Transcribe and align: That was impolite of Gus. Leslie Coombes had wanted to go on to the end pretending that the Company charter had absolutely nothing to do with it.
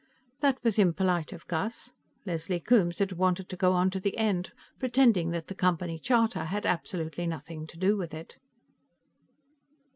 That 0.39 0.57
was 0.63 0.79
impolite 0.79 1.31
of 1.31 1.45
Gus. 1.45 1.91
Leslie 2.25 2.59
Coombes 2.59 2.97
had 2.97 3.11
wanted 3.11 3.49
to 3.49 3.55
go 3.55 3.73
on 3.73 3.91
to 3.91 3.99
the 3.99 4.17
end 4.17 4.51
pretending 4.79 5.29
that 5.29 5.45
the 5.47 5.53
Company 5.53 5.99
charter 5.99 6.45
had 6.45 6.65
absolutely 6.65 7.27
nothing 7.27 7.67
to 7.67 7.77
do 7.77 7.95
with 7.95 8.11
it. 8.15 8.39